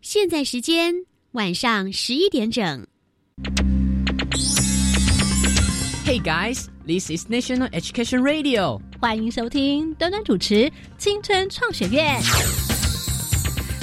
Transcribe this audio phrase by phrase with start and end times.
[0.00, 0.94] 现在时间
[1.32, 2.86] 晚上十一点整。
[6.06, 8.80] Hey guys, this is National Education Radio。
[9.00, 10.54] 欢迎收听端端主持
[10.96, 12.20] 《青春创学院》。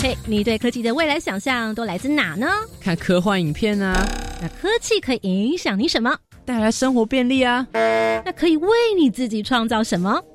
[0.01, 2.47] 嘿，你对科技的未来想象都来自哪呢？
[2.79, 3.93] 看科幻影片啊。
[4.41, 6.17] 那科技可以影响你什么？
[6.45, 7.67] 带来生活便利啊。
[7.73, 10.23] 那可以为你自己创造什么？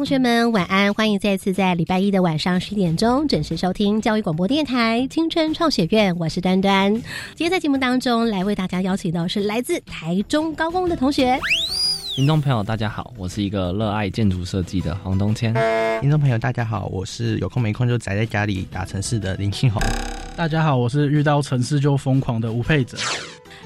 [0.00, 0.94] 同学们，晚安！
[0.94, 6.90] 欢迎再次在礼拜一的晚上十点钟准时收听教育广播电台青春创学院，我是端端。
[7.34, 11.38] 今天在节目当中来为大家邀请到是来自台中高工的同学。
[12.14, 15.52] 听众朋友，大家好，我是一个热爱建筑设计的黄东谦。
[16.00, 19.82] 听众朋友，大家好，我是有空没空就宅在家里打城市的林庆宏。
[20.34, 22.96] 大家好，我是遇到城市就疯狂的吴佩哲。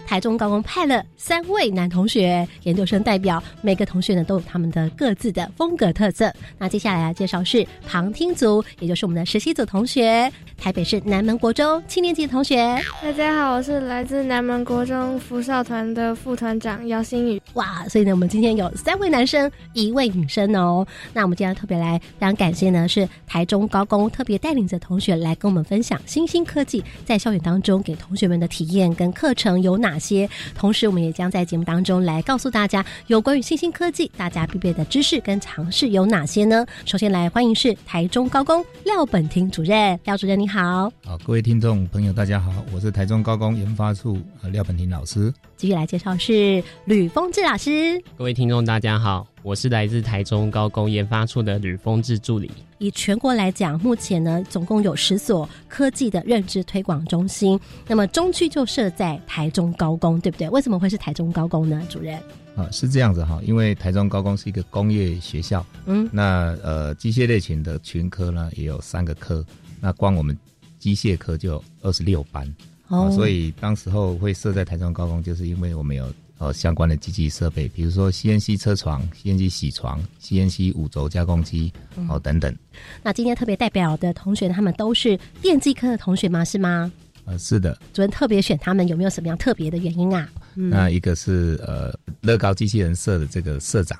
[0.06, 6.32] 台中高工派了三位男同学，研究生代表，每个同学呢都有他们的各自的风格特色。
[6.58, 12.80] 那接下来要介绍是旁听组，也就是我们的实习组同学，台北市南门国中七年级的同学。
[13.02, 17.40] 大家好，我是来自南门国中福少团的副团长姚新宇。
[17.54, 20.86] 哇，所以呢，我们今天有三位男生，一位女生哦。
[21.12, 29.94] 那我们今天特别来，非常感谢呢，是台中高工特别带领着同学来跟我们分享新兴科技在校园当中给同学们的体验跟课程有哪。
[29.94, 30.28] 哪些？
[30.56, 36.66] 同时，我们也将在节目当中来告诉大家有关于新兴科技大家必备的知识跟常识有哪些呢？
[36.84, 40.90] 首先来欢迎是台中高工廖本庭主任，廖主任你好。
[41.04, 44.18] 好，各位听众朋友大家好，我是台中高工研发处
[44.50, 45.32] 廖本庭老师。
[45.56, 48.02] 继续来介绍是吕峰志老师。
[48.16, 49.24] 各位听众大家好。
[49.42, 52.50] 我是来自台中高工研发处的吕峰志助理。
[52.84, 57.58] 以全国来讲，目前呢总共有十所科技的认知推广中心。
[57.86, 60.48] 那么中区就设在台中高工，对不对？
[60.50, 61.82] 为什么会是台中高工呢？
[61.88, 62.18] 主任
[62.54, 65.64] 啊，是这样子哈，因为台中高工是一个工业学校。
[65.86, 69.44] 嗯，那呃机械类型的群科呢也有三个科，
[69.80, 70.36] 那光我们
[70.78, 72.46] 机械科就二十六班。
[72.88, 76.06] 哦，所以当时候会设在台中高工，就是因为我们有。
[76.38, 81.72] 呃，相关的机器设备，比如说 CNC 车床、CNC 洗床、CNC 五轴加工机，
[82.08, 82.54] 哦等等。
[83.02, 86.44] 那今天特别代表的同学，他们都是电机科的同学吗？
[86.44, 86.90] 是吗？
[87.24, 87.78] 呃，是的。
[87.92, 90.28] 主任特别选他们，有没有什么样特别的原因啊？
[90.54, 93.98] 那一个是呃乐高机器人社的这个社长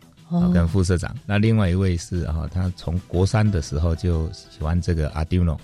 [0.52, 5.56] 跟副社长，那另外一位是啊，他从国三的时候就喜欢这个 Arduino，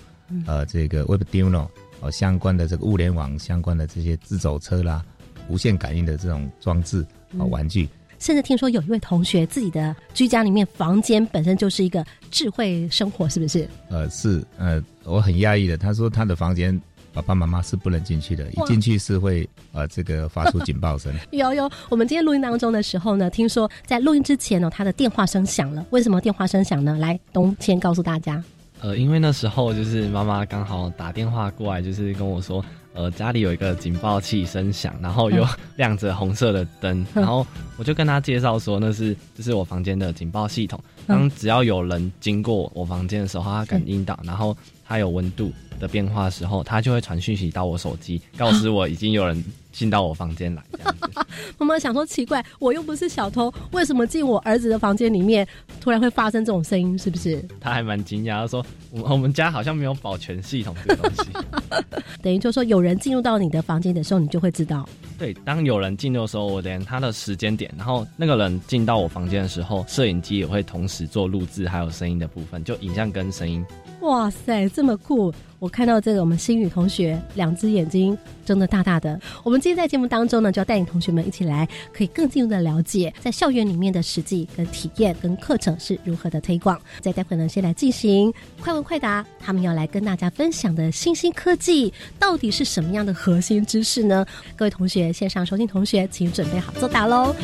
[0.45, 1.67] 呃，这个 Webduino
[1.99, 5.03] 哦相关的这个物联网相关的这些自走车啦。
[5.47, 7.05] 无线感应的这种装置
[7.37, 7.87] 和玩具，
[8.19, 13.67] 甚至听说有一位同学自己的居家里面房间本身就是一个智慧生活，是不是？
[13.89, 15.77] 呃，是，呃，我很压抑的。
[15.77, 16.79] 他说他的房间
[17.13, 21.13] 爸爸妈妈是不能进去的，一进去是会呃这个发出警报声。
[21.31, 25.85] 有有，我们今天录音当中的时候呢，听说在录音之前呢，他的电话声响了。
[25.89, 26.97] 为什么电话声响呢？
[26.99, 28.41] 来，东先告诉大家。
[28.81, 32.63] 呃，因为那时候就是妈妈刚好打电话过来，就是跟我说。
[32.93, 35.45] 呃，家里有一个警报器声响，然后又
[35.77, 37.45] 亮着红色的灯，然后
[37.77, 40.77] 我就跟他介绍说，那是这是我房间的警报系统。
[41.07, 44.55] 当只要有人经过我房间的时候，他感应到，然后
[44.87, 49.43] 它有温度的变化的时候，它就会传讯息到我手机，告知我已经有人。
[49.71, 50.63] 进到我房间来，
[51.57, 55.47] 妈妈想说奇怪，我又不是小偷，为什么进我儿子的房间里面
[55.79, 56.97] 突然会发生这种声音？
[56.97, 57.43] 是不是？
[57.59, 61.31] 他还蛮惊讶，说我我们家好像没有保全系统这个东西。
[62.21, 64.87] 等于就说有人进入到你的房间的时候，你就会知道。
[65.17, 73.65] 对，当有人进入的时候，我连他的时间点，然后那个人进到我房间的时候，摄影机也会同时做录制，还有声音的部分，就影像跟声音。
[74.01, 75.31] 哇塞，这么酷！
[75.59, 79.19] 我看到这个，我们新宇同学两只眼睛睁得大大的。
[79.43, 86.81] 我们今天在节目当中呢，就要带领同学们一起来，可以更进一步的了解在校园里面的实际跟体验跟课程是如何的推广。
[86.99, 94.25] 再待会呢，先来进行快问快答，他们要来跟大家分享的新兴科技到底是什么样的核心知识呢？
[94.55, 97.35] 各位同学，线上收听同学，请准备好作答喽！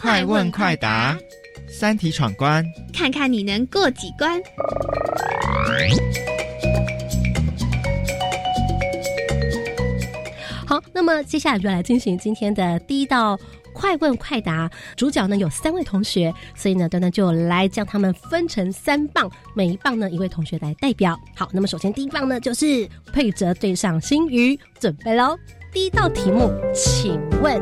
[0.00, 1.18] 快问快答，
[1.68, 4.40] 三题闯关，看看你能过几关。
[10.66, 13.38] 好，那么接下来就来进行今天的第一道
[13.72, 14.70] 快问快答。
[14.96, 21.18] 主角呢有三位同学，所以呢，端端就来将他们分成三棒，每一棒呢一位同学来代表。
[21.34, 25.36] 好，那么首先第一棒呢就是佩哲对上新宇，准备喽。
[25.72, 27.60] 第一道题目，请问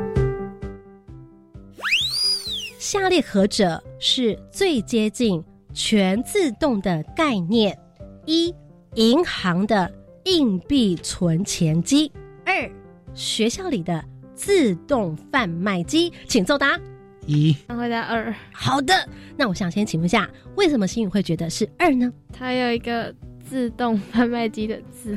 [3.00, 7.76] 下列何者是最接近全自动的概念？
[8.24, 8.54] 一、
[8.94, 9.90] 银行的
[10.24, 12.10] 硬币存钱机；
[12.44, 12.70] 二、
[13.14, 14.04] 学校里的
[14.34, 16.12] 自动贩卖机。
[16.26, 16.78] 请作答。
[17.26, 18.34] 一，回答二。
[18.52, 18.94] 好的，
[19.36, 22.12] 那我想先请问一下，为什么心宇会觉得是二呢？
[22.32, 23.14] 它有一个。
[23.48, 25.16] 自动贩卖机的字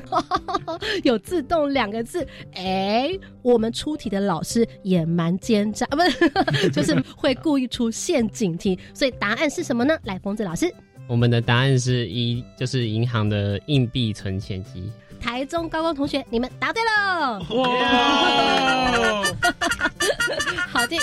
[1.04, 3.10] 有“自动”两个字，哎，
[3.42, 8.78] 我们出题的老师也蛮奸诈，不是， 就是会故意出陷阱题。
[8.94, 9.98] 所以答案是什么呢？
[10.04, 10.72] 来，疯子老师，
[11.08, 14.92] 我们的答案是一，就是银行的硬币存钱机。
[15.20, 17.40] 台中高光同学，你们答对了！
[17.50, 19.24] 哇，
[20.70, 20.96] 好的，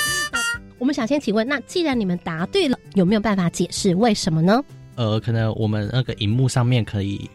[0.78, 4.64] 我们想先请问，那既然你们答对了，有没有办法解释为什么呢？
[4.96, 7.30] 呃，可能我们那个荧幕上面可以，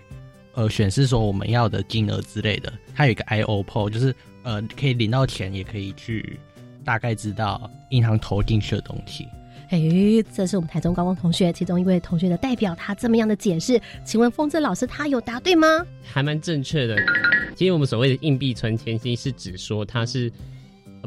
[0.53, 2.71] 呃，显示说我们要的金额之类的。
[2.93, 4.13] 它有一个 I O P O，就是
[4.43, 6.39] 呃，可以领到钱，也可以去
[6.83, 9.27] 大概知道银行投进去的东西。
[9.69, 9.79] 哎，
[10.33, 15.67] 这是我们台中高光同学其中一位同学的代表，他这么样的解释，请问风筝老师他有答对吗？
[16.03, 16.97] 还蛮正确的。
[17.55, 20.29] 其实我们所谓的硬币存钱机，是指说它是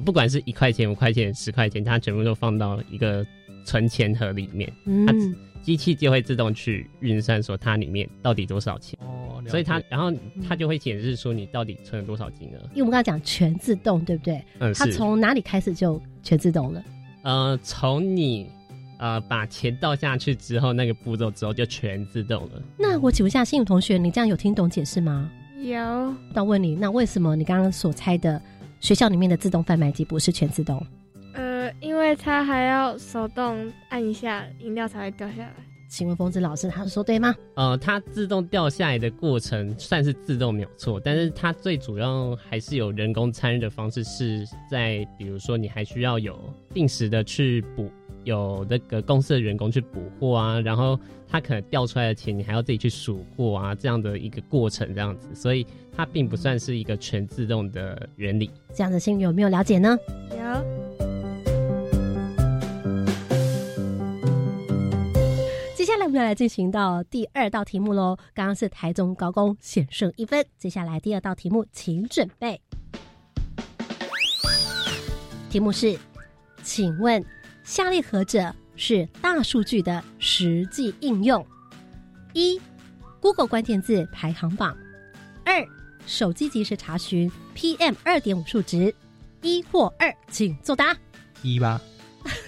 [0.04, 3.26] 不管是一块钱、五块钱、十块钱，它全部都放到一个
[3.64, 4.72] 存钱盒里面。
[4.84, 5.34] 嗯。
[5.64, 10.12] 机器就会自动去运算，说它里面到底多少钱，哦，所以它然后
[10.46, 12.60] 它就会显示说你到底存了多少金额。
[12.72, 14.44] 因为我们刚刚讲全自动，对不对？
[14.58, 16.84] 嗯，它从哪里开始就全自动了？
[17.22, 18.46] 呃，从你
[18.98, 22.62] 呃把钱倒下去之后，那个步骤之后就全自动了。
[22.76, 25.30] 那我请问一下，新宇同学，你这样有听懂解释吗？
[25.62, 26.14] 有。
[26.34, 28.38] 那问你，那为什么你刚刚所猜的
[28.80, 30.86] 学校里面的自动贩卖机不是全自动？
[31.80, 35.52] 因为它还要手动按一下，饮料才会掉下来。
[35.86, 37.32] 请问疯子老师，他说对吗？
[37.54, 46.36] 呃，它自动掉下来的过程算是自动没有错，但是它最主要还是有人工参与的方式，是在比如说你还需要有
[46.72, 47.88] 定时的去补，
[48.24, 50.98] 有那个公司的员工去补货啊，然后
[51.28, 55.64] 它可能掉出来的钱你还要自己去数货啊，这样的一个过程这样子，所以
[55.96, 58.50] 它并不算是一个全自动的原理。
[58.74, 59.96] 这样的心有没有了解呢？
[60.32, 61.13] 有。
[65.94, 68.16] 下来我们要来进行到第二道题目喽。
[68.34, 72.60] 刚刚是台中高工险胜一分，接下来第二道题目，请准备。
[75.48, 75.96] 题目是，
[76.64, 77.24] 请问
[77.62, 81.46] 下列何者是大数据的实际应用？
[82.32, 82.60] 一
[83.20, 84.74] ，Google 关键字排行榜；
[85.44, 85.64] 二，
[86.08, 88.92] 手机即时查询 PM 二点五数值。
[89.42, 90.96] 一或二，请作答。
[91.40, 91.80] 一吧。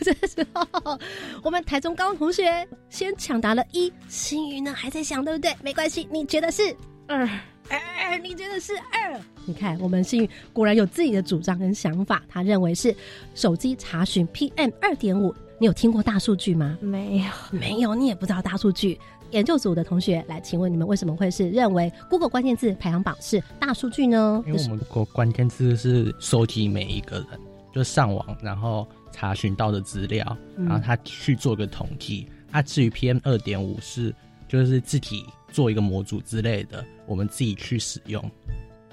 [0.00, 0.98] 这时候，
[1.42, 5.54] 我们台中高同学先抢答了一，心宇呢还在想，对不对？
[5.62, 6.62] 没关系，你觉得是
[7.06, 7.28] 二
[7.68, 8.18] 二？
[8.18, 9.20] 你觉得是二？
[9.44, 12.94] 你看，我们心宇果然有自己的主张跟想法，他认为是
[13.34, 15.34] 手机查询 PM 二点五。
[15.58, 16.76] 你有听过大数据吗？
[16.80, 18.98] 没有，没有，你也不知道大数据。
[19.32, 24.42] 研究组的同学来，请问你们为什么会是认为 Google 关键字排行榜是大数据呢？
[24.46, 27.40] 因为我们 Google 关键字是收集每一个人，
[27.74, 28.86] 就上网，然后。
[29.16, 32.28] 查询到的资料，然后他去做个统计。
[32.50, 34.14] 啊，至于 PM 二点五是
[34.46, 38.30] 就是自己做一个模组之类的，我们自己去使用。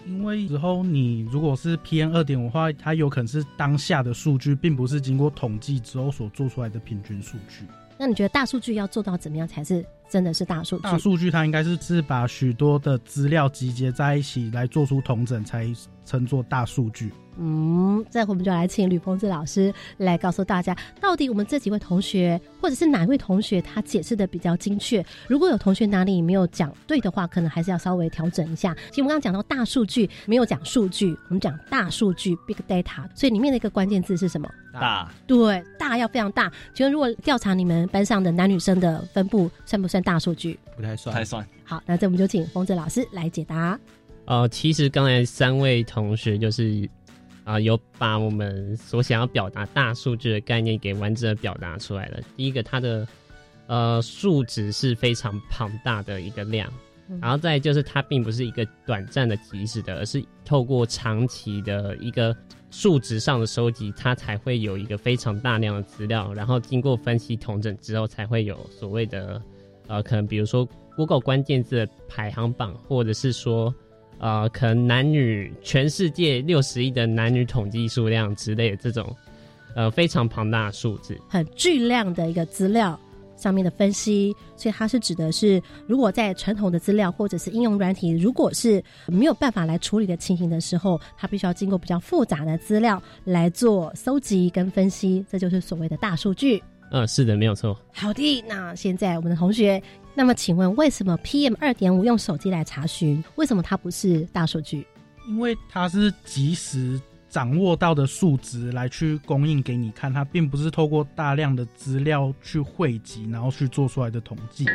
[0.05, 7.65] 因为之后你如果是 PM 二点五的话，它有可能是当下的数据，并不是经过统计之后所做出来的平均数据。
[7.97, 10.83] 那你觉得大数据要做到怎么样才是真的是大数据？
[10.83, 15.71] 大数据它应该是是把许多的资料集结在一起来做出统整，才
[16.03, 17.13] 称作大数据。
[17.37, 25.03] 嗯，这回我们就来请吕峰志老师来告诉大家，到底我们这几位同学，或者是哪位同学他解释的比较精确？
[25.27, 28.75] 如果有同学哪里没有讲对的话，可能还是要稍微调整一下。
[28.89, 34.47] 其实我们刚刚讲到大数据，没有讲数据，我们讲大数据 （big data），所以里面的一个关键字是什么？
[34.71, 35.11] 大。
[35.25, 36.51] 对，大要非常大。
[36.73, 40.59] 请问如果调查你们班上的男女生的分布，算不算大数据？
[40.75, 41.45] 不太算，太算。
[41.63, 43.79] 好，那这我们就请峰志老师来解答。
[44.25, 46.87] 呃，其实刚才三位同学就是。
[47.43, 52.19] 啊，有把我们所想要表达大数据的概念给完整的表达出来了。
[52.37, 53.05] 第一个，它的
[53.67, 56.71] 呃数值是非常庞大的一个量，
[57.21, 62.33] 然后再就是它并不是一个短暂的即时的，而是透过长期的一个
[62.71, 69.41] 数值上的收集，它才会有一个非常大量的资料，然后经过分析统整之后，才会有所谓的
[69.87, 73.75] 呃，可能比如说 Google 关键字的排行榜，或者是说。
[74.23, 79.13] 呃，可能男女全世界六十亿的男女统计数量之类的这种，
[79.75, 82.97] 呃非常庞大的数字，很巨量的一个资料
[83.35, 96.63] 上面的分析，所以它是指的是，如果在传统的资料或者是应用软体，如果是没有办法来处理的情形的时候，它必须要经过比较复杂的资料来做搜集跟分析，这就是所谓的大数据。
[96.91, 97.75] 嗯，是的，没有错。
[97.91, 99.81] 好的，那现在我们的同学，
[100.15, 103.23] 那么请问为什么 PM 二点五用手机来查询？
[103.35, 104.85] 为什么它不是大数据？
[105.27, 114.65] 因为它是及时掌握到的数值来去供应给你看，它并不是透过大量的资料去汇集，然后去做出来的统计。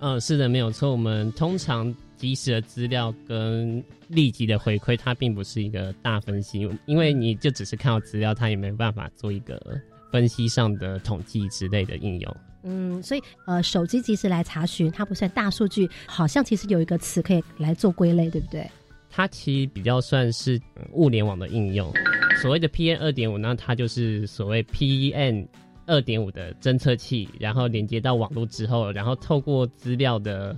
[0.00, 0.90] 嗯，是的，没有错。
[0.90, 9.80] 我们通常及时的资料跟立即的回馈，它并不是一个大分析，因为你就只是看到资料，它也没办法做一个。
[10.12, 18.68] 分析上的统计之类的应用，嗯，所以呃，手机即时来查询，它不算大数据，好像其实有一个词可以来做归类，对不对？
[19.10, 20.60] 它其实比较算是
[20.92, 21.92] 物联网的应用。
[22.40, 25.46] 所谓的 PN 二点五，那它就是所谓 PN
[25.86, 30.56] 二点五的侦测器，然后连接到网络之后，然后透过资料的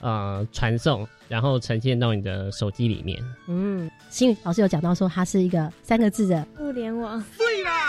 [0.00, 3.22] 呃传送，然后呈现到你的手机里面。
[3.48, 7.22] 嗯，新宇老师有讲到说，它是一个三个字的互联网。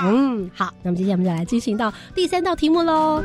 [0.04, 3.24] 嗯，好，那么接下来我们就来进行到第三道题目喽。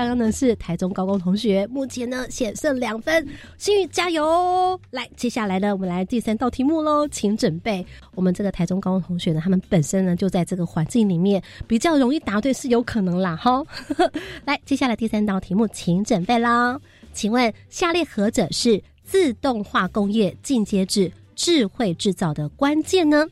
[0.00, 3.28] 刚刚呢是台中高工同学，目前呢险胜两分，
[3.58, 4.80] 心宇加油！
[4.92, 7.84] 来，接下来呢我们来第三道题目喽，请准备。
[8.14, 13.62] 我们这个台中高工同学呢，他们本身呢就在这个环境里面，比较容易答对是有可能啦，哈。
[14.46, 16.80] 来，接下来第三道题目，请准备啦。
[17.12, 18.82] 请问下列何者是？
[19.04, 23.26] 自动化工业进阶至智慧制造的关键呢？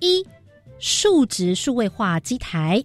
[0.00, 0.22] 一、
[0.78, 2.84] 数值数位化机台；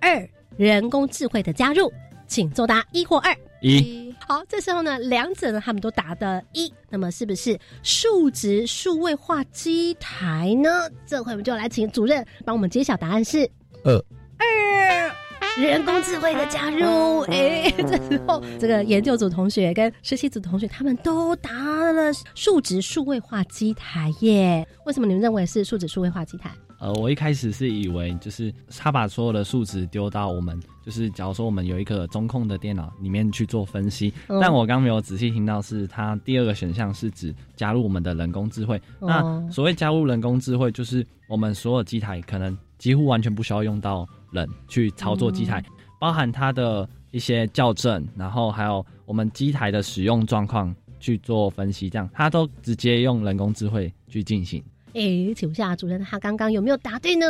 [0.00, 1.92] 二、人工智慧的加入。
[2.30, 3.36] 请作答一或二。
[3.60, 4.14] 一。
[4.26, 10.88] 好，这时候呢，两者呢他们都答的一，那么是不是数值数位化机台呢？
[11.04, 13.50] 这回我们就来请主任帮我们揭晓答案是
[13.82, 13.92] 二。
[14.38, 15.10] 二。
[15.58, 21.50] 人工智慧的加入，哎，这时候这个研究组同学跟实习组同学他们都答
[21.90, 24.64] 了数值数位化机台耶。
[24.86, 26.52] 为什么你们认为是数值数位化机台？
[26.80, 38.80] 呃，我一开始是以为就是他把所有的数值丢到我们，就是假如说我们有一个中控的电脑里面去做分析，但我刚没有仔细听到是它第二个选项是指加入我们的人工智慧。
[38.98, 44.08] 那所谓加入人工智慧，就是我们所有机台可能几乎完全不需要用到。
[44.32, 45.60] 人去操作机台，
[45.98, 54.62] 包含它的一些校正，然后还有我们机台的使用状况去做分析，这样它都直接用人工智慧去进行。
[54.94, 57.26] 哎，请问下主任，他刚刚有没有答对呢？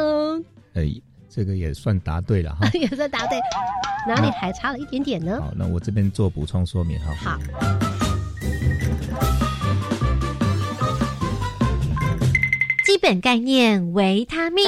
[0.75, 0.91] 哎，
[1.29, 3.39] 这个也算答对了哈， 也算答对，
[4.09, 5.41] 哪里还差了一点点呢？
[5.41, 7.15] 好，那我这边做补充说明哈。
[7.15, 7.39] 好，
[12.87, 14.65] 基本概念维他命。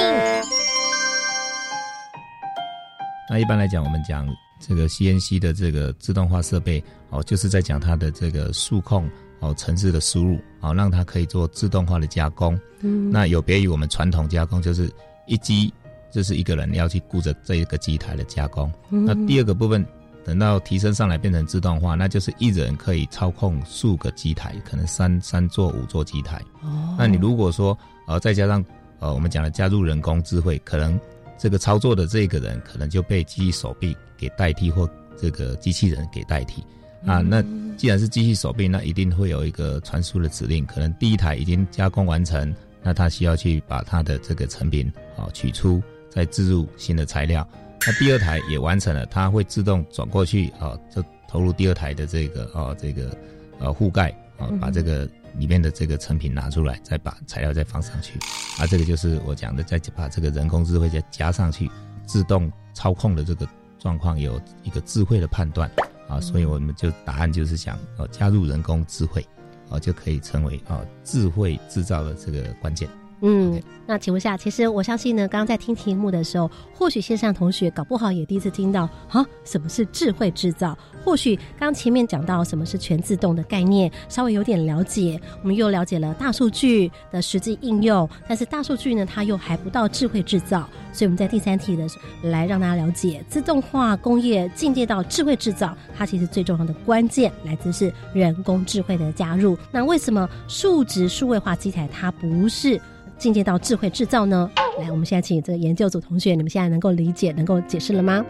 [3.29, 4.27] 那一般来讲，我们讲
[4.59, 9.09] 这个 CNC 的这个自动化设备哦，就是在讲它的这个数控
[9.43, 12.57] 哦，城市的输入哦，让它可以做自动化的加工。
[12.79, 14.89] 嗯，那有别于我们传统加工，就是
[15.27, 15.73] 一机
[16.09, 18.71] 就是一个人要去顾着这一个机台的加工。
[18.89, 19.85] 嗯那第二个部分，
[20.23, 26.41] 等到提升上来变成自动化，那就是一人可以操控数个机台，可能三三座五座机台。
[26.61, 28.63] 哦，那你如果说呃再加上
[28.99, 30.99] 呃我们讲的加入人工智慧，可能。
[31.35, 36.63] 这个操作的这个人可能就被机器手臂给代替，或这个机器人给代替
[37.05, 37.19] 啊。
[37.19, 37.43] 那
[37.77, 40.65] 既然是机器手臂，那一定会有一个传输的指令。
[40.65, 47.47] 可能第一台已经加工完成，那它需要去把它的这个成品啊取出，再置入新的材料。
[47.85, 53.17] 那第二台也完成了，它会自动转过去啊，就投入第二台的这个啊这个
[53.59, 55.09] 呃覆盖啊，把这个。
[55.35, 58.19] 里面的这个成品拿出来，再把材料再放上去，
[58.59, 61.67] 啊，这个就是我讲的，再把这个人工智慧再加上去，
[62.05, 63.47] 自动操控的这个
[63.79, 65.67] 状况有一个智慧的判断，
[66.07, 69.25] 啊，所以我们就答案就是想哦，加入人工智慧，
[69.69, 72.89] 哦，就可以成为啊智慧制造的这个关键。
[73.25, 80.77] 嗯，那请问下，其实我相信呢，刚刚在听题目的时候，或许线上同学搞不好也第一次听到啊，什么是智慧制造？
[81.05, 91.87] 或许刚前面讲到什么是全自动的概念，稍微有点了解，我们又了解了大数据的实际应用，但是大数据呢，它又还不到智慧制造，所以我们在第三题的
[92.23, 99.57] 来让大家了解自动化工业进阶到智慧制造，它其实最重要的关键来自是人工智慧的加入。
[99.71, 102.77] 那为什么数值数位化机台它不是？
[103.23, 104.51] 进阶到智慧制造呢？
[104.77, 108.21] 来，我们现在请这个研究组同学，你们现在能够理解、能够解释了吗？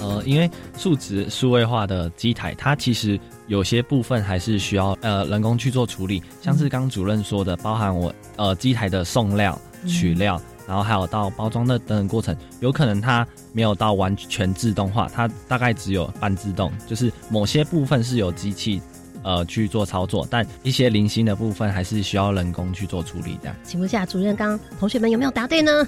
[0.00, 3.16] 呃，呃，因为数值数位化的机台，它其实
[3.46, 18.82] 有些部分还是需要呃人工去做处理，像是刚主任说的，包含我呃机台的送料、取料，然后还有到包装的等等过程，有可能它没有到完全自动化，它大概只有半自动，就是某些部分是有机器
[19.22, 23.54] 呃去做操作，但一些零星的部分还是需要人工去做处理的。
[23.62, 25.86] 请问下主任，刚同学们有没有答对呢？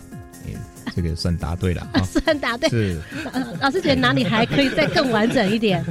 [0.95, 2.69] 这个算答对了， 算答对。
[2.69, 3.01] 是，
[3.61, 5.85] 老师觉得哪里还可以再更完整一点？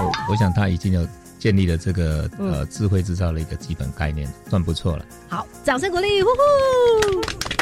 [0.00, 1.06] 我，我想他已经有
[1.38, 5.04] 建立了这个呃智慧制造的一个基本概念，算不错了。
[5.28, 7.57] 好，掌声鼓励，呼呼！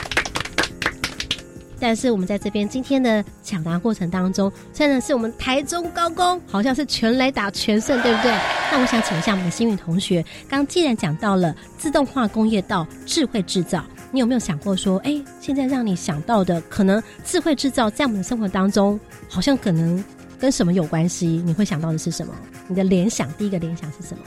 [1.87, 8.33] 但是我们在这边今天的抢答过程当中，真的是我们台中高工好像是全雷打全胜，对不对？
[8.73, 13.85] 那我想请一下我们的幸运同学，刚既然讲到了自动化工业到智慧制造。
[14.11, 20.03] 你有没有想过说，哎，现在让你想到的可能智慧制造在我们的生活当中，好像可能
[20.41, 21.41] 跟什么有关系？
[21.47, 22.35] 你会想到的是什么？
[22.67, 24.25] 你的联想，第一个联想是什么？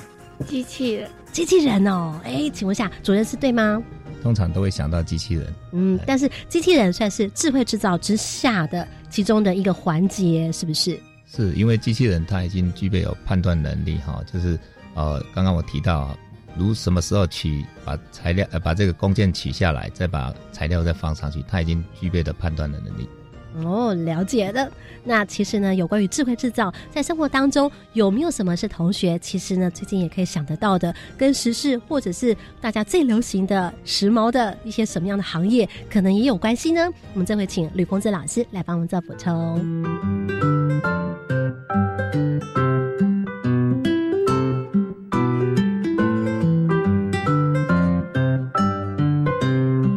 [0.47, 3.83] 机器人，机器人哦，哎，请问一下，主任是对吗？
[4.21, 10.99] 通常都会想到机器人，嗯，但是机器人算是智慧制造之下的其中的一个环节，是不是？
[11.25, 14.57] 是因为机器人它已经具备有判断能力，哈，就是
[14.95, 16.17] 呃，刚刚我提到。
[16.57, 23.07] 如什么时候取把材料呃把这个工件取下来，再把材料再放上去，它已经具备了判断的能力。
[23.55, 24.71] 哦，了解的。
[25.03, 36.89] 那其实呢，有关于智慧制造，在生活当中有没有什么是同学其实呢最近也可以想得到的，跟时事或者是大家最流行的时髦的一些什么样的行业，可能也有关系呢？
[37.13, 39.59] 我们这回请吕公子老师来帮我们做补充。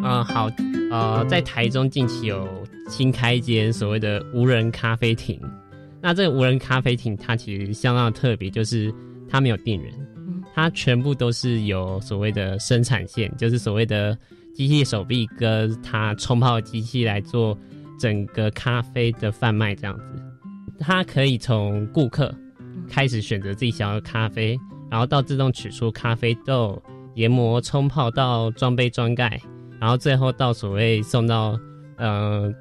[0.04, 0.49] 嗯，好
[0.90, 2.47] 呃，在台中近期有
[2.92, 5.40] 新开一间所谓的无人咖啡厅。
[5.99, 8.92] 那这个无人咖啡厅，它其实相当的特别，就是
[9.26, 9.90] 它没有店员，
[10.54, 14.16] 它全部都是有所谓的生产线，就是所谓的
[14.54, 17.58] 机器手臂跟它冲泡机器来做
[17.99, 20.04] 整个咖啡的贩卖这样子。
[20.78, 22.34] 它可以从顾客
[22.90, 24.58] 开始选择自己想要的咖啡，
[24.90, 26.82] 然后到自动取出咖啡豆、
[27.14, 29.40] 研磨、冲泡到装杯装盖。
[29.80, 31.58] 然后最后到所谓送到，
[31.97, 32.52] 呃，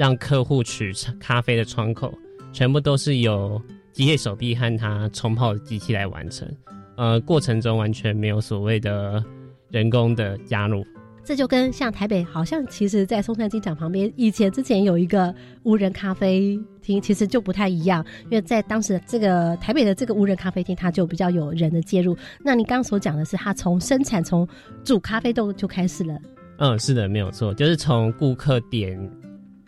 [0.00, 2.10] 让客户取咖啡的窗口，
[2.54, 3.60] 全部都是由
[3.92, 6.48] 机械手臂和它冲泡的机器来完成，
[6.96, 9.22] 呃，过程中完全没有所谓的
[9.68, 10.82] 人工的加入。
[11.22, 15.34] 这就跟像台北，好像其实，在松山机场旁边，以前之前有一个
[15.64, 22.16] 无人咖啡厅，其实就不太一样，因为在当时这个台北的这个无人咖啡厅，它就比较有人的介入。
[22.42, 24.48] 那你刚刚所讲的是，它从生产从
[24.82, 26.18] 煮咖啡豆就开始了。
[26.56, 28.98] 嗯，是的，没有错，就是从顾客点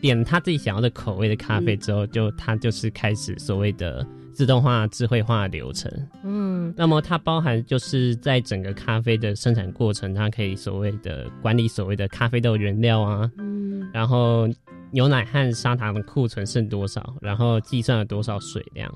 [0.02, 5.88] 点他自己想要的口味的咖啡之后，就他就是开始所谓的自动化、智慧化流程。
[6.24, 14.48] 嗯，那么它包含就是在整个咖啡的生产过程，它可以所谓的管理所谓的咖啡豆原料啊，嗯，然后
[14.90, 18.92] 牛奶和砂糖的库存剩多少，然后计算了多少水量，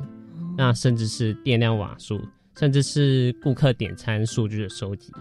[0.59, 2.21] 那甚至是电量瓦数，
[2.59, 5.12] 甚至是顾客点餐数据的收集。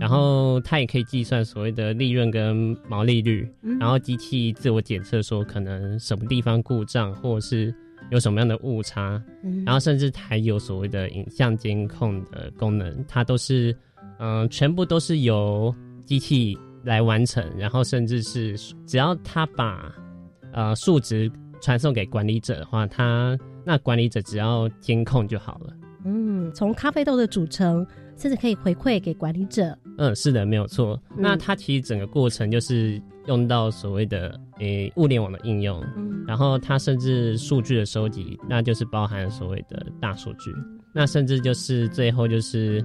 [0.00, 3.46] 然后它也可以计算所谓的利润跟毛利率，
[3.78, 7.74] 然后机器自我检测说可能什么地方故障，或者是
[8.10, 9.22] 有什么样的误差，
[9.64, 13.76] 然后甚至还有所谓的影像监控的功能，它都是
[14.18, 15.74] 嗯全部都是由
[16.06, 19.94] 机器来完成，然后甚至是只要它把
[20.52, 25.74] 呃数值传送给管理者的话，它那管理者只要监控就好了。
[26.06, 27.86] 嗯，从咖啡豆的组成。
[28.16, 29.76] 甚至可以回馈给管理者。
[29.98, 31.00] 嗯，是的，没有错。
[31.16, 35.84] 那它其实整个过程就是用到所谓的诶物联网的应用，
[36.26, 40.52] 然后它甚至数据的收集，那就是包含所谓的大数据。
[40.92, 42.84] 那甚至就是最后就是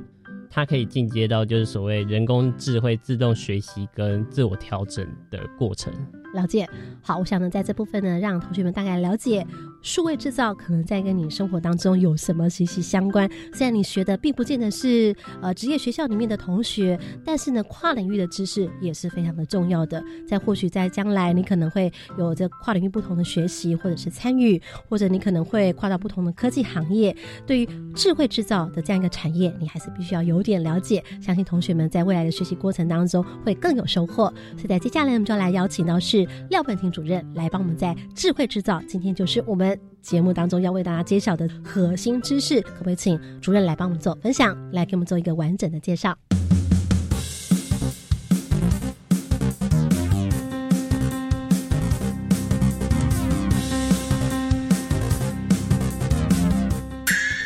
[0.49, 5.93] 它可以进阶到就是所谓人工智慧自动学习跟自我调整的过程。
[6.33, 6.67] 了解，
[7.01, 9.45] 好，我想呢，在这部分呢，让同学们大概了解
[9.81, 13.27] 数位制造可能在跟你生活当中有什么息息相关。
[13.53, 20.03] 虽然你学的并不见得是呃职业学校里面的同学，但是呢，跨领域的知识也是非常的重要的。
[20.27, 27.15] 在或许在将来，你可能会有着跨领域不同的学习或者是参与，或者你可能会跨到不同的科技行业。
[27.47, 31.03] 对于智慧制造的这样一个产业，你还是必须要有点了解。
[31.19, 34.31] 相信同学们在未来的学习过程当中会更有收获。
[34.55, 36.18] 所以在接下来，我们就来邀请到是。
[36.49, 46.17] 廖本婷主任来帮我们在智慧制造，今天就是我们节目当中要为大家揭晓的核心知识，可不可以请主任来帮我们做分享，来给我们做一个完整的介绍？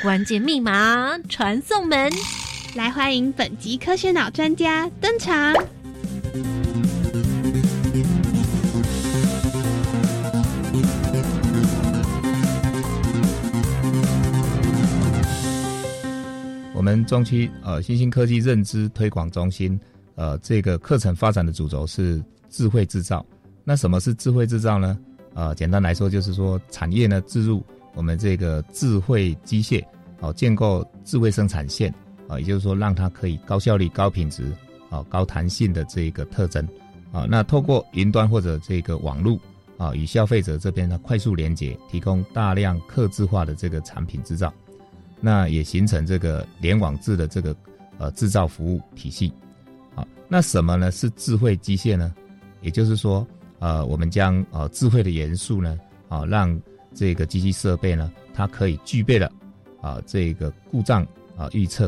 [0.01, 2.11] 关键密码传送门，
[2.75, 5.55] 来欢迎本集科学脑专家登场。
[16.95, 19.79] 们中区呃新兴科技认知推广中心，
[20.15, 23.25] 呃，这个课程发展的主轴是智慧制造。
[23.63, 24.97] 那什么是智慧制造呢？
[25.33, 27.63] 呃，简单来说就是说产业呢置入
[27.95, 29.83] 我们这个智慧机械，
[30.19, 31.93] 哦，建构智慧生产线，
[32.27, 34.51] 啊，也就是说让它可以高效率、高品质、
[34.89, 36.67] 啊高弹性的这个特征，
[37.11, 39.39] 啊，那透过云端或者这个网络，
[39.77, 44.53] 啊，与消费者这边呢快速连接，提供大量客制化的这个产品制造。
[45.25, 47.55] 那也形成这个联网制的这个
[47.97, 49.31] 呃制造服务体系，
[49.95, 50.91] 好，那什么呢？
[50.91, 52.13] 是智慧机械呢？
[52.59, 53.25] 也就是说，
[53.59, 56.59] 呃，我们将呃智慧的元素呢，啊，让
[56.93, 59.31] 这个机器设备呢，它可以具备了
[59.79, 61.07] 啊这个故障
[61.37, 61.87] 啊预测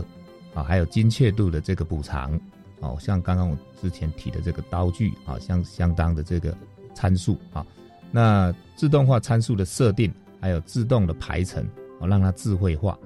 [0.54, 2.40] 啊，还有精确度的这个补偿，
[2.80, 6.56] 哦，像刚刚我之前提的这个刀具啊，相相当的这个
[6.94, 7.68] 参数啊，
[8.12, 11.62] 那自动化参数的设定，还有自动的排程，
[12.00, 12.98] 哦，让它智慧化。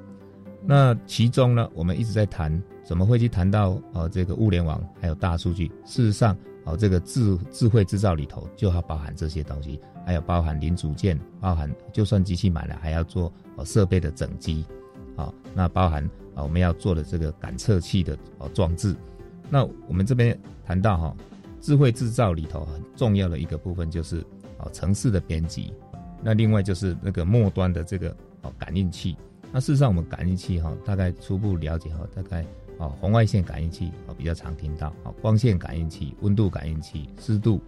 [0.66, 5.68] 那其中呢，我们一直在谈，怎么会去谈到呃这个物联网还有大数据？
[5.86, 14.66] 事实上，哦这个智智慧制造里头就要包含这些东西，还有包含零组件，包含就算机器买了，还要做哦设备的整机，
[15.16, 16.04] 啊，那包含
[16.36, 18.96] 啊我们要做的这个感测器的哦装置。
[19.50, 21.16] 那我们这边谈到哈，
[21.62, 24.24] 智慧制造里头很重要的一个部分就是
[24.58, 25.74] 哦城市的编辑，
[26.22, 29.16] 那另外就是那个末端的这个哦感应器。
[29.52, 32.46] 那事实上，我们感应器哈，大概初步了解哈，大概
[32.78, 37.60] 啊红外线感应器啊比较常听到啊，光线感应器、温度感应器、湿度、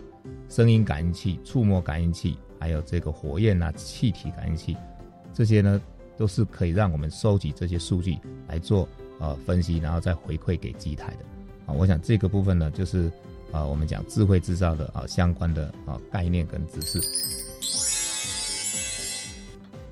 [0.47, 4.77] 声音感应器、触摸感应器，还有这个火焰啊、气体感应器，
[5.33, 5.81] 这些呢
[6.15, 8.87] 都是可以让我们收集这些数据来做
[9.19, 11.25] 呃分析，然后再回馈给机台的
[11.65, 11.73] 啊。
[11.73, 13.11] 我想这个部分呢，就是
[13.51, 18.00] 啊我们讲智慧制造的啊相关的啊概念跟知识。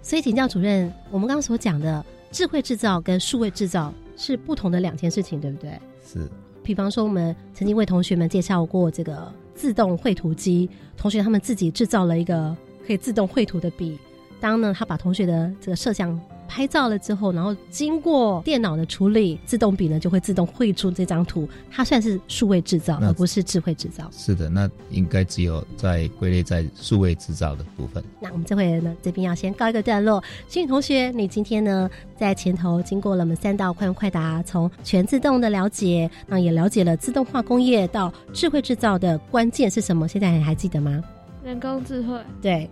[0.10, 5.80] 所以，请教主任，我们刚刚所讲的智慧制造跟数位制造是不同的两件事情，对不对？
[6.04, 6.28] 是。
[6.64, 10.68] 比方说，我们曾经为同学们介绍过这个自动绘图机，
[10.98, 14.00] 同学他们自己制造了一个可以自动绘图的笔，
[14.40, 16.20] 当呢他把同学的这个摄像。
[16.50, 21.48] 拍照了之后，然后经过电脑的处理，自动笔呢就会自动绘出这张图。
[21.70, 24.10] 它算是数位制造，而不是智慧制造。
[24.12, 28.04] 是的，那应该只有在归类在数位制造的部分。
[28.20, 30.22] 那我们这回呢，这边要先告一个段落。
[30.48, 40.08] 幸运同学，你今天呢在前头经过了我们三道快问快答，从全自动的了解，那也了解了自动化工业到智慧制造的关键是什么？
[40.08, 41.04] 现在你还记得吗？
[41.44, 42.20] 人工智慧。
[42.42, 42.68] 对。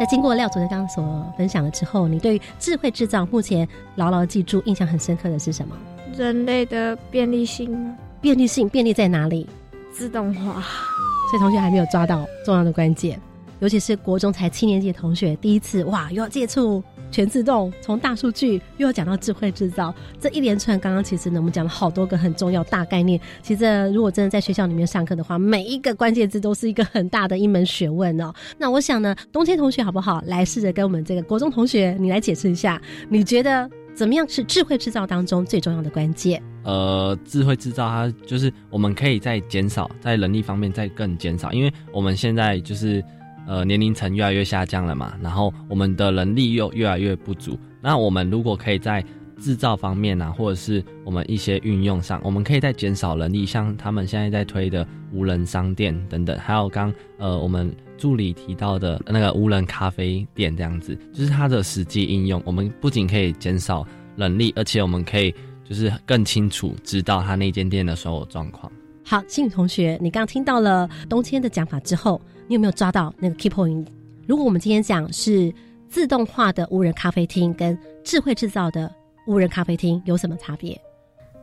[0.00, 5.76] 在经过廖主任刚刚所分享了之后，你对智慧制造目前牢牢记住、印象很深刻的是什么？
[6.16, 7.94] 人类的便利性。
[8.18, 9.46] 便利性，便利在哪里？
[9.92, 10.54] 自动化。
[10.54, 13.20] 所以同学还没有抓到重要的关键，
[13.58, 16.82] 尤其是国中才七年级的同学，第一次哇，又要接触。
[17.10, 23.20] 全自动，从大数据又要讲到智慧制造，这一连串刚刚其实呢，我们讲了好多个很重要大概念。
[23.42, 28.32] 其实如果真的在学校里面上课的话，每一个关键字都是一个很大的一门学问哦。
[28.56, 30.22] 那我想呢，冬天同学好不好？
[30.26, 36.42] 来试着跟我们这个国中同学，你来解释一下，你觉得怎么样是智慧制造当中最重要的关键？
[36.62, 43.02] 呃，智慧制造它就是我们可以在减少在人力方面再更减少，因为我们现在就是。
[43.50, 47.58] 呃，年龄层越来越下降了嘛，然后我们的能力又越来越不足。
[47.82, 49.04] 那我们如果可以在
[49.40, 63.84] 制造方面啊，或者是我们一些运用上，我们可以在减少人力，像他们现在在推的无人商店等等，还有刚呃我们助理提到的那个无人咖啡店这样子，就是它的实际应用，我们不仅可以减少
[64.14, 65.34] 人力，而且我们可以
[65.68, 68.70] 就是更清楚知道他那间店的所有状况。
[69.04, 72.20] 好，新宇同学，你刚刚听到了冬天的讲法之后。
[72.50, 73.86] 你有没有抓到那个 key point？
[74.26, 75.54] 如果我们今天讲是
[75.88, 78.92] 自动化的无人咖啡厅跟智慧制造的
[79.24, 80.76] 无人咖啡厅有什么差别？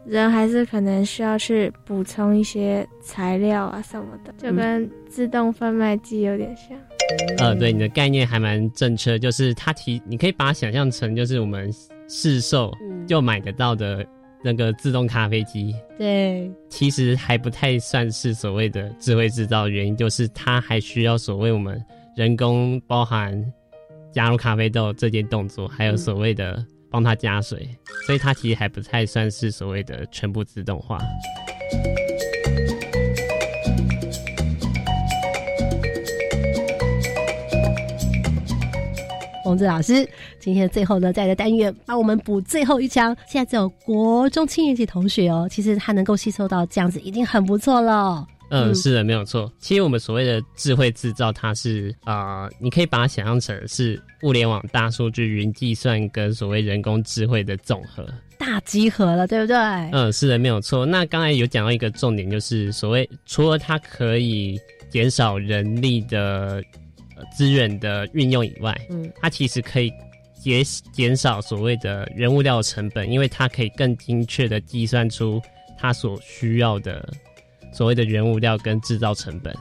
[0.06, 6.78] 人还是可能需要去补充一些材料啊什么的，就跟自动贩卖机有点像。
[7.38, 11.74] 呃，对，你的概念还蛮正确，就是它提，你可以把它想象成就是我们
[12.10, 12.70] 市售
[13.08, 14.06] 就买得到的。
[14.44, 21.84] 那个自动咖啡机，对，其实还不太算是所谓的智慧制造，原因就是它还需要所谓我们
[22.16, 23.44] 人工包含
[24.12, 27.68] 加入咖啡豆这件动作，还有所谓的帮它加水，
[28.06, 31.00] 所以它其实还不太算是所谓的全部自动化。
[39.58, 40.08] 志老师。
[40.40, 43.16] 今天最后呢，在这单元帮我们补最后一枪。
[43.28, 48.26] 现在只有国中七年级同学哦，其实他能够吸收到这样子，已经很不错了。
[48.50, 49.52] 嗯，是的，没有错。
[49.60, 59.58] 其实我们所谓的智慧制造，它是啊，你可以把它想象成是物联网、大数据、云计算跟所谓人工智慧的总和，大集合了，对不对？
[59.92, 60.86] 嗯，是的，没有错。
[60.86, 64.58] 那刚才有讲到一个重点，就是所谓除了它可以
[64.90, 66.64] 减少人力的
[67.36, 69.92] 资源的运用以外，嗯，它其实可以
[70.34, 75.42] 减减少所谓的人物料成本，因为它可以更精确的计算出
[75.78, 77.08] 它所需要的。
[77.74, 79.54] 所谓的原物料跟制造成本，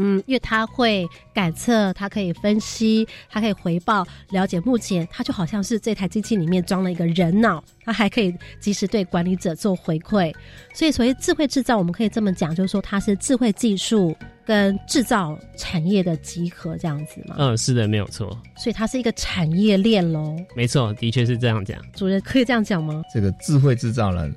[0.00, 10.32] 嗯，因为它会感测，它可以分析，它可以回报，了解目前，它就好像是这台机器里面装了一个人脑，它还可以及时对管理者做回馈。
[10.72, 17.34] 所以，所谓智慧制造，我们可以这么讲，就是说它是智慧技术跟制造产业的集合，这样子吗？
[17.36, 18.28] 嗯，是的，没有错。
[18.56, 20.36] 所以它是一个产业链喽。
[20.54, 21.76] 没错，的确是这样讲。
[21.92, 23.02] 主任可以这样讲吗？
[23.12, 24.30] 这个智慧制造呢？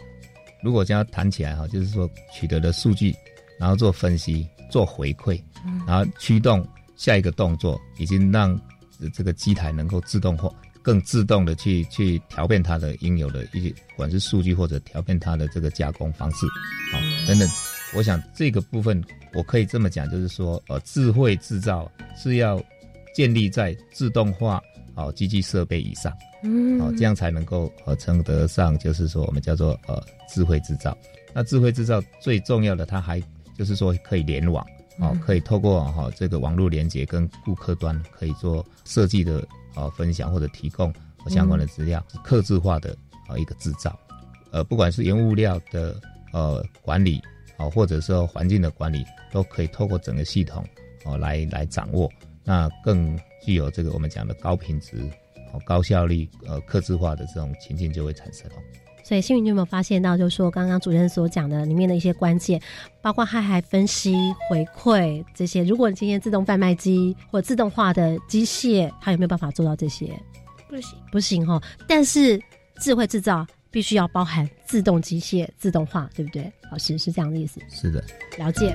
[0.64, 3.16] 如果将它谈起来哈，就是说取得的数据，
[3.60, 5.40] 然后做分析、做回馈，
[5.86, 8.60] 然后驱动下一个动作，已经让
[9.14, 10.50] 这个机台能够自动化、
[10.82, 16.48] 更自动的去去调变它的应有的一些，不管是数据或者调变它的这个加工方式，
[16.92, 17.48] 好等等。
[17.94, 19.04] 我想这个部分
[19.34, 22.64] 我可以这么讲，就是说呃，智慧制造是要
[23.14, 24.62] 建立在自动化
[24.96, 26.12] 好机器设备以上。
[26.44, 30.98] 嗯，哦，这样才能够呃称得上，就是说我们叫做呃智慧制造。
[31.34, 33.22] 那智慧制造最重要的，它还
[33.62, 34.66] 就是说可以联网，
[34.98, 40.92] 哦，可以透过哈这个网络连接跟顾客端可以做设计的啊分享或者提供
[41.28, 42.98] 相关的资料，客制化的
[43.28, 43.96] 啊一个制造。
[44.52, 45.96] 呃，不管是原物料的
[46.34, 47.22] 呃管理，
[47.56, 50.66] 啊或者说环境的管理，都可以透过整个系统
[51.06, 52.12] 哦来来掌握，
[52.44, 55.08] 那更具有这个我们讲的高品质。
[55.66, 58.58] 高效率、呃，克制化的这种情境就会产生哦。
[59.12, 62.62] 所以，幸运，你有没有发现到，就是说刚刚主任所讲的里面的一些关键，
[63.02, 64.16] 包括他还分析、
[64.50, 65.66] 回馈这些。
[65.66, 70.18] 如果你今天自动贩卖机或自动化的机械，它有没有办法做到这些？
[70.70, 71.62] 不行，不行哈。
[71.90, 72.42] 但是
[72.80, 76.50] 智慧制造必须要包含自动机械、自动化，对不对？
[76.72, 77.60] 老师是这样的意思。
[77.70, 78.02] 是的，
[78.38, 78.74] 了解。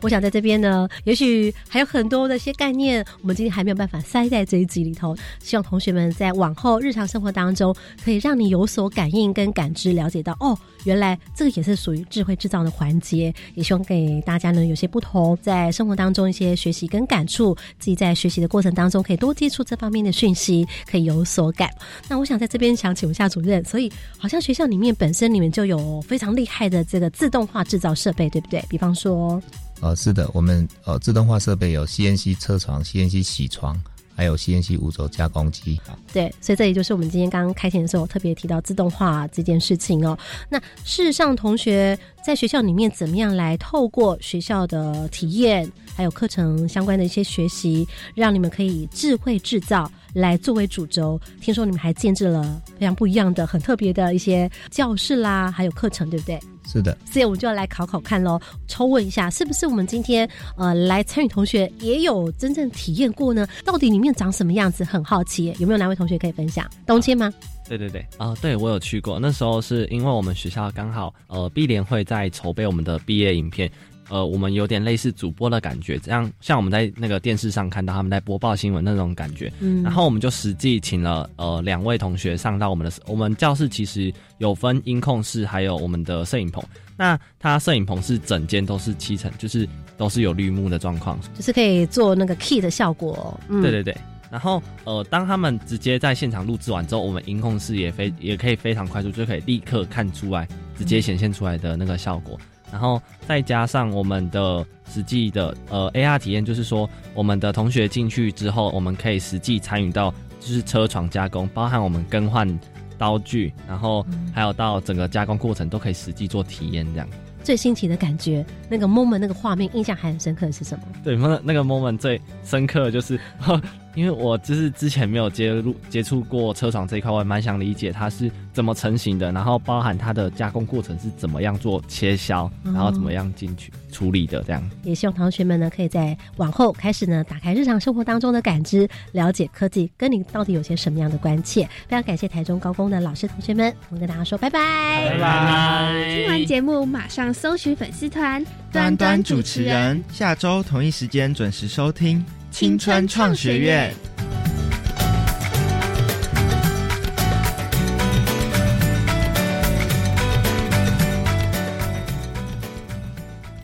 [0.00, 5.16] 我想在这边呢，也许还有很多的一些概念，我们今天还没有办法塞在这一集里头。
[5.40, 13.34] 希望同学们在往后日常生活当中，可以让你有所感应跟感知，了解到哦，原来这个也是属于智慧制造的环节。
[13.54, 21.68] 也希望给大家呢有些不同，在生活当中一些学习跟感触，自己在学习的过程当中可以多接触这方面的讯息，可以有所感。
[22.08, 28.64] 那我想在这边想请问一下主任，所以好像学校里面本身里面就有非常厉害的这个自动化制造设备，对不对？
[28.68, 29.42] 比方说。
[29.80, 33.80] 呃，是的，我们呃自动化设备有 CNC 车床、CNC 铣床，
[34.14, 35.80] 还有 CNC 五轴加工机。
[36.12, 40.18] 对，所以这也就是我们今天刚刚开庭的时候特别提到自动化这件事情哦。
[40.48, 47.86] 那事实上，同学在学校里面怎么样来透过学校的体验，还有课程相关的一些学习，
[48.16, 51.20] 让你们可以智慧制造来作为主轴？
[51.40, 56.40] 听说你们还建制了非常不一样的、很特别的一些教室啦，还有课程，对不对？
[56.70, 63.48] 是的，所以我们就要来考考看喽，抽问一下，是不是我们今天呃来参与同学也有真正体验过呢？
[63.64, 64.84] 到底里面长什么样子？
[64.84, 66.68] 很好奇，有没有哪位同学可以分享？
[66.86, 67.32] 东青吗？
[67.66, 73.70] 对对对，啊，对我有去过，那时候是因为我们学校刚好呃毕联会在筹备我们的毕业影片。
[74.08, 79.52] 呃，我们有点类似主播的感觉，这样像我们在那个电视上看到他们在播报新闻那种感觉。
[79.60, 86.62] 嗯，然后我们就实际请了呃两位同学上到我们的我们教室，其实有分音控室，还有我们的摄影棚。
[86.96, 93.38] 那它摄影棚是整间都是七层，就是都是有绿幕的状况，就是可以做那个 key 的效果。
[93.48, 93.96] 对对对。
[94.30, 102.38] 然后呃，当他们直接在现场录制完之后，我们音控室也非也可以非常快速，就可以立刻看出来，直接显现出来的那个效果。
[102.70, 112.48] 然后再加上我们的实际的呃 AR 体验，就是说我们的同学进去之后，我们可以实际参与到就是车床加工，包含我们更换
[112.96, 114.04] 刀具，然后
[114.34, 117.08] 还有到整个加工过程都可以实际做体验这样。
[117.42, 120.84] 最新奇的感觉，那个 moment 那个画面印象还很深刻的是什么？
[121.02, 123.18] 对，那那个 moment 最深刻的就是。
[123.98, 134.62] 因为我就是之前没有接入接触过车床这一块，我也蛮想理解它是怎么成型的，然后包含它的加工过程是怎么样做切削，然后怎么样进去处理的这样。
[134.84, 141.64] 也希望同学们呢，可以在往后开始呢，打开日常生活当中的感知，了解科技跟你到底有些什么样的关切。
[141.88, 146.14] 非常感谢台中高工的老师同学们，我们跟大家说拜拜，拜拜。
[146.14, 153.92] 听完节目马上搜寻粉丝团端端主持人，下周同一时间准时收听青春创学院。